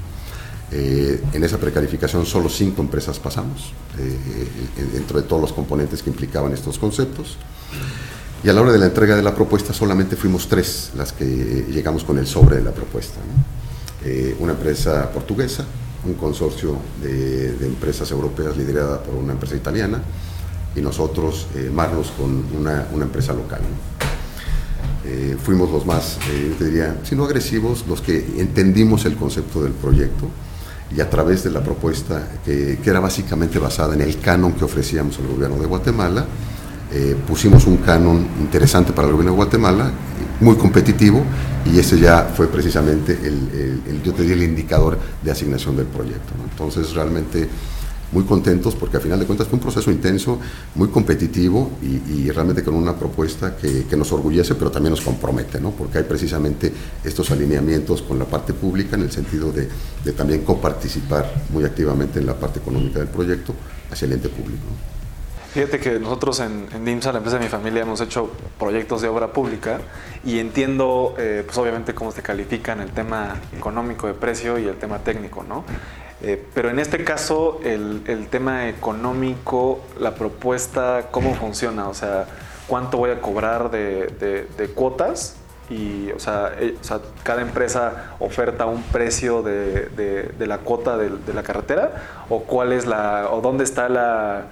[0.72, 6.12] Eh, en esa precalificación solo cinco empresas pasamos, eh, dentro de todos los componentes que
[6.12, 7.38] implicaban estos conceptos.
[8.44, 11.26] Y a la hora de la entrega de la propuesta solamente fuimos tres las que
[11.70, 13.20] llegamos con el sobre de la propuesta.
[14.06, 15.66] Eh, una empresa portuguesa,
[16.06, 20.02] un consorcio de, empresas europeas liderada por una empresa italiana
[20.76, 23.62] y nosotros, Marlos, con una, empresa local.
[25.44, 26.20] fuimos los más,
[26.60, 30.30] yo diría, si no agresivos, los que entendimos el concepto del proyecto
[30.96, 35.20] y a través de la propuesta que, era básicamente basada en el canon que ofrecíamos
[35.20, 36.26] al gobierno de Guatemala,
[36.92, 39.92] eh, pusimos un canon interesante para el gobierno de Guatemala,
[40.40, 41.24] muy competitivo,
[41.66, 46.34] y ese ya fue precisamente el, yo te el indicador de asignación del proyecto.
[46.50, 47.48] Entonces, realmente
[48.12, 50.40] muy contentos porque al final de cuentas fue un proceso intenso,
[50.76, 55.72] muy competitivo y, realmente con una propuesta que, nos orgullece, pero también nos compromete, ¿no?
[55.72, 56.72] porque hay precisamente
[57.04, 59.68] estos alineamientos con la parte pública en el sentido de,
[60.14, 63.54] también coparticipar muy activamente en la parte económica del proyecto
[63.92, 64.64] hacia el ente público.
[65.54, 69.08] Fíjate que nosotros en, en, DIMSA, la empresa de mi familia, hemos hecho proyectos de
[69.08, 69.80] obra pública
[70.24, 74.76] y entiendo, eh, pues obviamente, cómo se califican el tema económico de precio y el
[74.76, 75.66] tema técnico, ¿no?
[76.22, 81.88] Eh, pero en este caso, el, tema económico, la propuesta, ¿cómo funciona?
[81.88, 82.26] O sea,
[82.68, 85.38] ¿cuánto voy a cobrar de, de, cuotas?
[85.70, 89.88] Y, o sea, eh, o sea, cada empresa oferta un precio de,
[90.38, 91.92] de la cuota de, la carretera,
[92.28, 94.46] o cuál es la, o dónde está la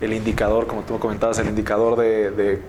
[0.00, 2.60] el indicador, como tú comentabas, el indicador de,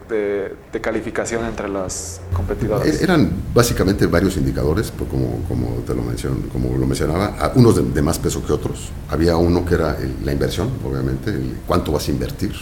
[0.81, 3.01] calificación entre las competidoras?
[3.01, 5.39] Eran básicamente varios indicadores, como,
[5.85, 6.03] te lo,
[6.51, 8.89] como lo mencionaba, unos de, más peso que otros.
[9.09, 11.33] Había uno que era la inversión, obviamente,
[11.67, 12.53] cuánto vas a invertir.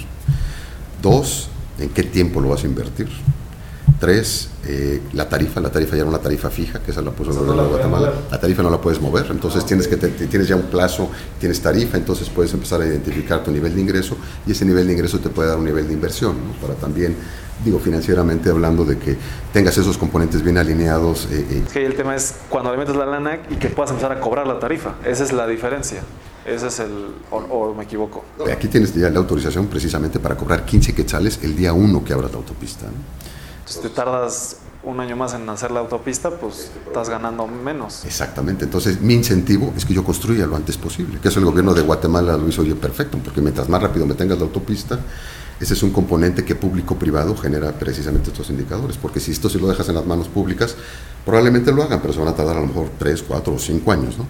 [1.01, 1.49] Dos,
[1.79, 3.09] en qué tiempo lo vas a invertir.
[4.03, 7.31] Tres, eh, la tarifa, la tarifa ya era una tarifa fija, que esa la puso
[7.31, 8.11] el gobierno de Guatemala.
[8.29, 11.95] La tarifa no la puedes mover, entonces tienes que tienes ya un plazo, tienes tarifa,
[11.95, 15.29] entonces puedes empezar a identificar tu nivel de ingreso y ese nivel de ingreso te
[15.29, 17.15] puede dar un nivel de inversión, para también,
[17.63, 19.15] digo, financieramente hablando de que
[19.53, 21.29] tengas esos componentes bien alineados.
[21.31, 21.63] Eh, eh.
[21.65, 24.19] Es que el tema es cuando le metes la lana y que puedas empezar a
[24.19, 26.01] cobrar la tarifa, esa es la diferencia.
[26.45, 26.91] Ese es el,
[27.31, 28.25] o, me equivoco.
[28.51, 32.31] Aquí tienes ya la autorización precisamente para cobrar 15 quetzales el día 1 que abras
[32.31, 32.87] la autopista.
[33.65, 38.03] Si te tardas un año más en hacer la autopista, pues estás ganando menos.
[38.05, 38.65] Exactamente.
[38.65, 41.19] Entonces, mi incentivo es que yo construya lo antes posible.
[41.21, 44.15] Que eso el gobierno de Guatemala lo hizo oye perfecto, porque mientras más rápido me
[44.15, 44.99] tengas la autopista,
[45.59, 48.97] ese es un componente que público-privado genera precisamente estos indicadores.
[48.97, 50.75] Porque si esto si lo dejas en las manos públicas,
[51.25, 53.91] probablemente lo hagan, pero se van a tardar a lo mejor 3, 4 o 5
[53.91, 54.27] años, ¿no?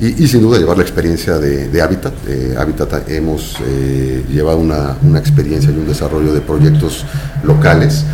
[0.00, 2.14] Y, sin duda llevar la experiencia de, Habitat.
[2.26, 7.04] Eh, Habitat hemos eh, llevado una experiencia y un desarrollo de proyectos
[7.44, 8.04] locales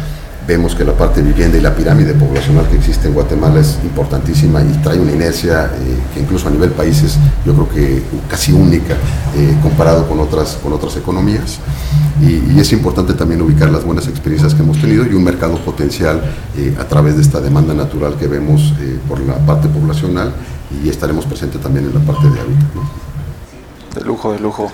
[0.49, 3.79] vemos que la parte de vivienda y la pirámide poblacional que existe en Guatemala es
[3.85, 8.53] importantísima y trae una inercia eh, que incluso a nivel países yo creo que casi
[8.53, 8.95] única
[9.37, 11.59] eh, comparado con otras, con otras economías.
[12.23, 16.21] Y, es importante también ubicar las buenas experiencias que hemos tenido y un mercado potencial
[16.57, 18.75] eh, a través de esta demanda natural que vemos
[19.09, 20.33] por la parte poblacional
[20.83, 23.95] y estaremos presentes también en la parte de hábitat.
[23.95, 24.73] De lujo, de lujo.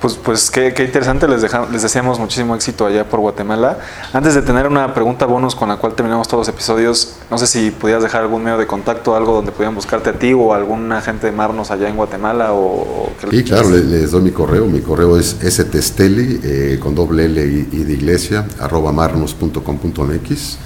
[0.00, 3.78] Pues, pues qué, interesante, les, les deseamos muchísimo éxito allá por Guatemala.
[4.12, 7.46] Antes de tener una pregunta bonus con la cual terminamos todos los episodios, no sé
[7.46, 10.92] si pudieras dejar algún medio de contacto, algo donde pudieran buscarte a ti o algún
[10.92, 12.52] agente de Marnos allá en Guatemala.
[12.52, 14.66] O, sí, claro, les, doy mi correo.
[14.66, 20.58] Mi correo es stesteli eh, con doble L y, de iglesia, arroba marnos.com.mx.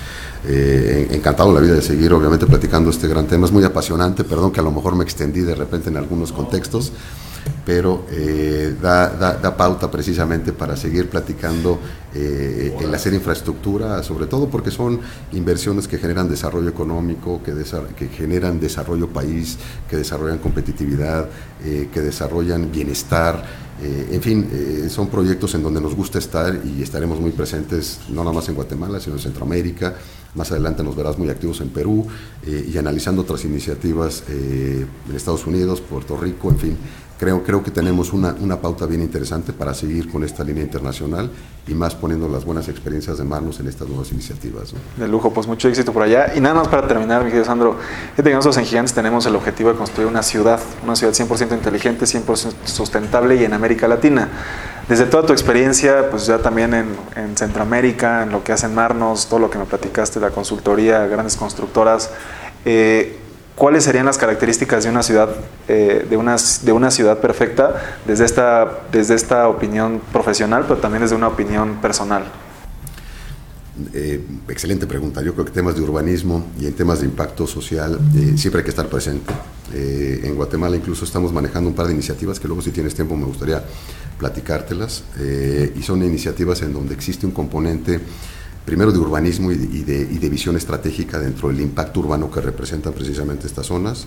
[0.49, 3.47] Eh, encantado la vida de seguir, obviamente, platicando este gran tema.
[3.47, 6.93] Es muy apasionante, perdón que a lo mejor me extendí de repente en algunos contextos
[7.65, 11.79] pero eh, da, pauta precisamente para seguir platicando
[12.13, 14.99] eh, en hacer infraestructura, sobre todo porque son
[15.33, 17.55] inversiones que generan desarrollo económico, que,
[17.97, 21.29] que generan desarrollo país, que desarrollan competitividad,
[21.65, 23.71] eh, que desarrollan bienestar.
[23.81, 28.25] Eh, en fin, son proyectos en donde nos gusta estar y estaremos muy presentes, no
[28.25, 29.95] nada más en Guatemala, sino en Centroamérica.
[30.35, 32.07] Más adelante nos verás muy activos en Perú
[32.47, 36.77] y analizando otras iniciativas en Estados Unidos, Puerto Rico, en fin
[37.21, 41.31] creo, creo que tenemos una, una, pauta bien interesante para seguir con esta línea internacional
[41.69, 44.73] y más poniendo las buenas experiencias de Marnos en estas nuevas iniciativas.
[44.97, 46.33] De lujo, pues mucho éxito por allá.
[46.35, 47.77] Y nada más para terminar, mi querido Sandro,
[48.17, 52.07] que nosotros en Gigantes tenemos el objetivo de construir una ciudad, una ciudad 100% inteligente,
[52.07, 54.29] 100% sustentable y en América Latina.
[54.89, 59.27] Desde toda tu experiencia, pues ya también en, en Centroamérica, en lo que hacen Marnos,
[59.27, 62.11] todo lo que me platicaste, la consultoría, grandes constructoras,
[62.65, 63.19] eh,
[63.61, 65.29] ¿cuáles serían las características de una ciudad,
[65.69, 71.03] eh, de, una, de una ciudad perfecta desde esta, desde esta opinión profesional, pero también
[71.03, 72.25] desde una opinión personal?
[73.93, 75.21] Eh, excelente pregunta.
[75.21, 78.65] Yo creo que temas de urbanismo y en temas de impacto social eh, siempre hay
[78.65, 79.31] que estar presente.
[79.75, 83.27] en Guatemala incluso estamos manejando un par de iniciativas que luego si tienes tiempo me
[83.27, 83.63] gustaría
[84.19, 85.05] platicártelas.
[85.77, 88.01] y son iniciativas en donde existe un componente
[88.65, 93.67] primero de urbanismo y de, visión estratégica dentro del impacto urbano que representan precisamente estas
[93.67, 94.07] zonas.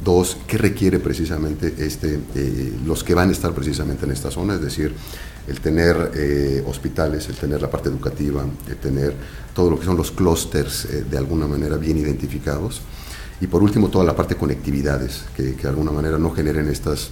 [0.00, 4.54] Dos, ¿qué requiere precisamente este, eh, los que van a estar precisamente en esta zona?
[4.54, 4.94] Es decir,
[5.48, 9.14] el tener eh, hospitales, el tener la parte educativa, el tener
[9.52, 12.80] todo lo que son los clústeres eh, de alguna manera bien identificados.
[13.40, 16.68] Y por último, toda la parte de conectividades, que, que de alguna manera no generen
[16.68, 17.10] estas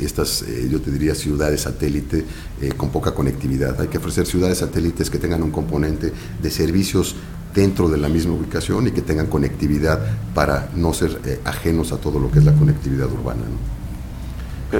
[0.00, 2.24] estas, eh, yo te diría, ciudades satélite
[2.60, 3.80] eh, con poca conectividad.
[3.80, 7.16] Hay que ofrecer ciudades satélites que tengan un componente de servicios
[7.54, 10.00] dentro de la misma ubicación y que tengan conectividad
[10.34, 13.42] para no ser eh, ajenos a todo lo que es la conectividad urbana.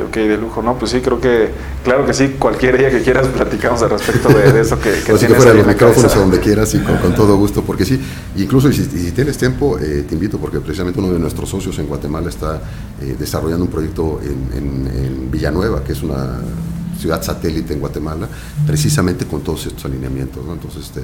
[0.03, 0.79] Ok, de lujo, ¿no?
[0.79, 1.51] Pues sí, creo que,
[1.85, 5.21] claro que sí, cualquier día que quieras platicamos al respecto de, eso que, que pues
[5.21, 8.01] tienes fuera los micrófonos a donde quieras y con, todo gusto, porque sí,
[8.37, 11.87] incluso si, si tienes tiempo, eh, te invito, porque precisamente uno de nuestros socios en
[11.87, 12.61] Guatemala está
[13.01, 16.41] eh, desarrollando un proyecto en, en Villanueva, que es una
[16.99, 18.29] ciudad satélite en Guatemala,
[18.67, 20.45] precisamente con todos estos alineamientos.
[20.51, 21.03] Entonces, este,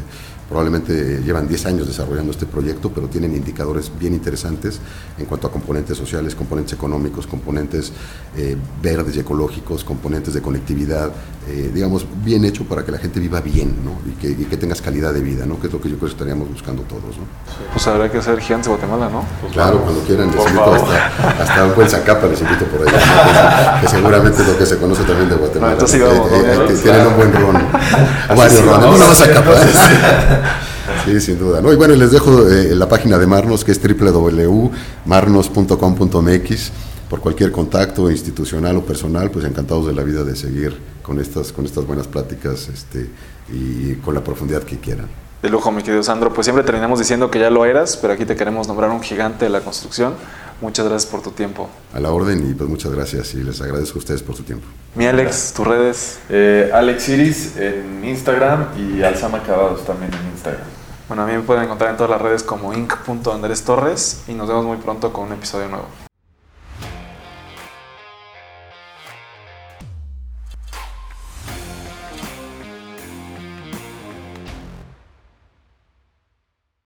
[0.51, 4.81] probablemente llevan 10 años desarrollando este proyecto, pero tienen indicadores bien interesantes
[5.17, 7.93] en cuanto a componentes sociales, componentes económicos, componentes
[8.37, 11.13] eh, verdes y ecológicos, componentes de conectividad,
[11.49, 13.99] eh, digamos, bien hecho para que la gente viva bien ¿no?
[14.11, 15.61] y, que, tengas calidad de vida, ¿no?
[15.61, 17.17] que es lo que yo creo que estaríamos buscando todos.
[17.17, 17.25] ¿no?
[17.73, 19.25] Pues habrá que ser gigantes de Guatemala, ¿no?
[19.41, 22.93] Pues claro, cuando quieran, les invito hasta, hasta, un buen Zacapa, les invito por ahí,
[23.81, 25.80] que, seguramente es lo que se conoce también de Guatemala.
[25.87, 27.57] Sí, vamos, eh, tienen un buen ron,
[28.37, 29.07] varios ron, no, no,
[31.05, 31.61] Sí, sin duda.
[31.61, 31.73] ¿no?
[31.73, 36.73] Y bueno, les dejo eh, la página de Marnos, que es www.marnos.com.mx.
[37.09, 41.53] Por cualquier contacto institucional o personal, pues encantados de la vida de seguir con estas,
[41.53, 43.09] con estas buenas pláticas este,
[43.53, 45.09] y con la profundidad que quieran.
[45.43, 46.33] De lujo, mi querido Sandro.
[46.33, 49.47] Pues siempre terminamos diciendo que ya lo eras, pero aquí te queremos nombrar un gigante
[49.47, 50.15] de la construcción.
[50.61, 51.71] Muchas gracias por tu tiempo.
[51.95, 54.67] A la orden y pues muchas gracias y les agradezco a ustedes por su tiempo.
[54.95, 56.19] Mi Alex, tus redes.
[56.29, 60.67] Eh, Alex Iris en Instagram y Alzama Acabados también en Instagram.
[61.09, 64.47] Bueno, a mí me pueden encontrar en todas las redes como inc.andrés Torres y nos
[64.47, 66.10] vemos muy pronto con un episodio nuevo.